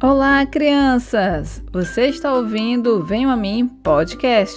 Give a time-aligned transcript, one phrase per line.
[0.00, 1.60] Olá, crianças!
[1.72, 4.56] Você está ouvindo Venham a Mim Podcast.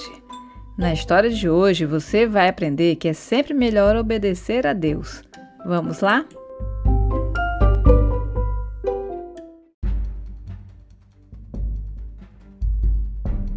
[0.77, 5.23] Na história de hoje, você vai aprender que é sempre melhor obedecer a Deus.
[5.65, 6.27] Vamos lá?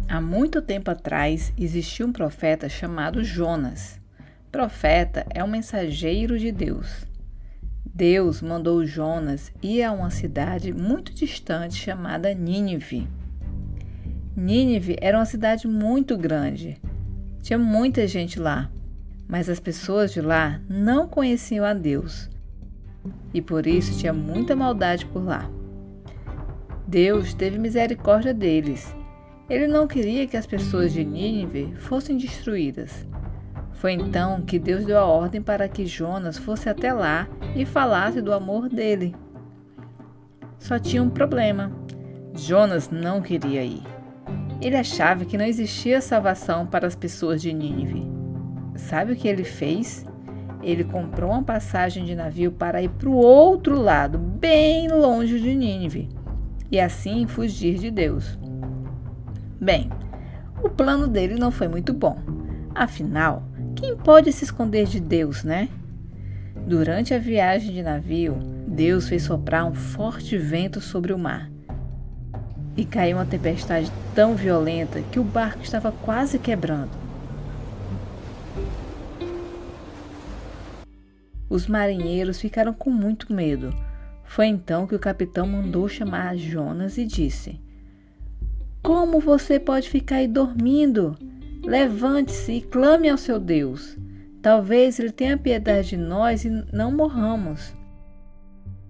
[0.09, 4.01] Há muito tempo atrás existiu um profeta chamado Jonas.
[4.51, 7.05] Profeta é um mensageiro de Deus.
[7.95, 13.07] Deus mandou Jonas ir a uma cidade muito distante chamada Nínive.
[14.35, 16.77] Nínive era uma cidade muito grande.
[17.41, 18.69] Tinha muita gente lá,
[19.29, 22.29] mas as pessoas de lá não conheciam a Deus.
[23.33, 25.49] E por isso tinha muita maldade por lá.
[26.85, 28.93] Deus teve misericórdia deles.
[29.49, 33.07] Ele não queria que as pessoas de Nínive fossem destruídas.
[33.75, 38.21] Foi então que Deus deu a ordem para que Jonas fosse até lá e falasse
[38.21, 39.15] do amor dele.
[40.57, 41.71] Só tinha um problema.
[42.33, 43.83] Jonas não queria ir.
[44.61, 48.07] Ele achava que não existia salvação para as pessoas de Nínive.
[48.75, 50.05] Sabe o que ele fez?
[50.63, 55.53] Ele comprou uma passagem de navio para ir para o outro lado, bem longe de
[55.53, 56.09] Nínive,
[56.71, 58.39] e assim fugir de Deus.
[59.61, 59.91] Bem,
[60.63, 62.17] o plano dele não foi muito bom.
[62.73, 63.43] Afinal,
[63.85, 65.69] quem pode se esconder de Deus, né?
[66.65, 68.35] Durante a viagem de navio,
[68.67, 71.51] Deus fez soprar um forte vento sobre o mar.
[72.75, 76.89] E caiu uma tempestade tão violenta que o barco estava quase quebrando.
[81.47, 83.71] Os marinheiros ficaram com muito medo.
[84.23, 87.61] Foi então que o capitão mandou chamar Jonas e disse:
[88.81, 91.15] Como você pode ficar aí dormindo?
[91.65, 93.97] Levante-se e clame ao seu Deus.
[94.39, 97.73] Talvez ele tenha piedade de nós e não morramos.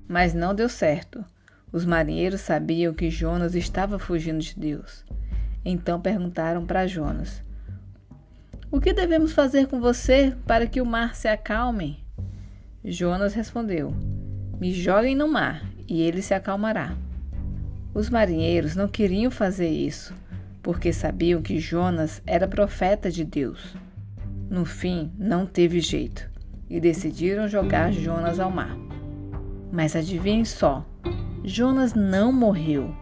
[0.10, 1.24] Mas não deu certo.
[1.72, 5.06] Os marinheiros sabiam que Jonas estava fugindo de Deus.
[5.64, 7.42] Então perguntaram para Jonas:
[8.70, 12.06] O que devemos fazer com você para que o mar se acalme?
[12.84, 13.94] Jonas respondeu:
[14.60, 16.94] Me joguem no mar e ele se acalmará.
[17.94, 20.14] Os marinheiros não queriam fazer isso
[20.66, 23.78] porque sabiam que Jonas era profeta de Deus.
[24.50, 26.28] No fim, não teve jeito
[26.68, 28.76] e decidiram jogar Jonas ao mar.
[29.72, 30.84] Mas adivinhem só:
[31.44, 32.96] Jonas não morreu.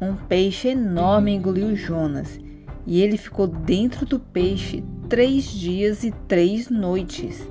[0.00, 2.40] Um peixe enorme engoliu Jonas
[2.84, 7.48] e ele ficou dentro do peixe três dias e três noites.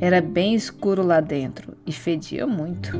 [0.00, 2.98] Era bem escuro lá dentro e fedia muito.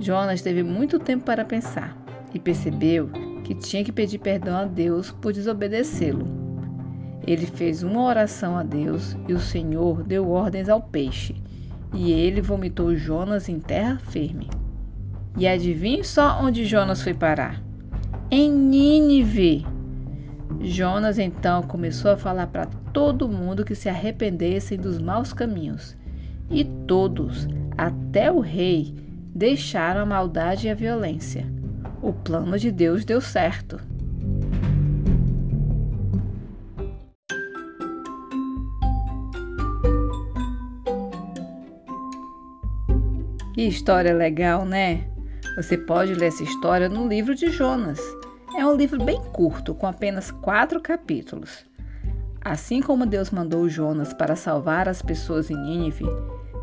[0.00, 1.94] Jonas teve muito tempo para pensar
[2.32, 6.26] e percebeu que tinha que pedir perdão a Deus por desobedecê-lo.
[7.24, 11.36] Ele fez uma oração a Deus e o Senhor deu ordens ao peixe,
[11.94, 14.50] e ele vomitou Jonas em terra firme.
[15.38, 17.62] E adivinhe só onde Jonas foi parar?
[18.32, 19.64] Em Nínive.
[20.60, 25.96] Jonas então começou a falar para todo mundo que se arrependessem dos maus caminhos.
[26.50, 27.46] E todos,
[27.78, 28.92] até o rei,
[29.32, 31.55] deixaram a maldade e a violência
[32.06, 33.80] o plano de Deus deu certo.
[43.52, 45.08] Que história legal, né?
[45.56, 47.98] Você pode ler essa história no livro de Jonas.
[48.56, 51.64] É um livro bem curto, com apenas quatro capítulos.
[52.40, 56.04] Assim como Deus mandou Jonas para salvar as pessoas em Nínive,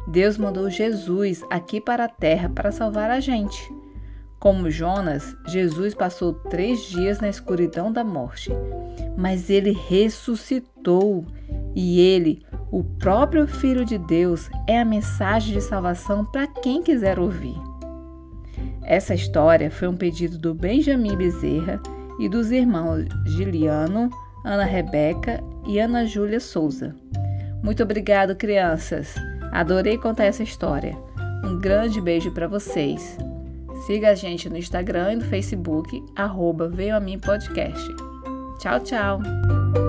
[0.08, 3.83] Deus mandou Jesus aqui para a terra para salvar a gente.
[4.44, 8.52] Como Jonas, Jesus passou três dias na escuridão da morte,
[9.16, 11.26] mas ele ressuscitou
[11.74, 17.20] e ele, o próprio Filho de Deus, é a mensagem de salvação para quem quiser
[17.20, 17.56] ouvir.
[18.84, 21.82] Essa história foi um pedido do Benjamin Bezerra
[22.20, 24.10] e dos irmãos Giliano,
[24.44, 26.94] Ana Rebeca e Ana Júlia Souza.
[27.64, 29.16] Muito obrigado, crianças.
[29.54, 30.98] Adorei contar essa história.
[31.46, 33.18] Um grande beijo para vocês.
[33.86, 37.86] Siga a gente no Instagram e no Facebook, arroba Veio a Mim Podcast.
[38.58, 39.83] Tchau, tchau!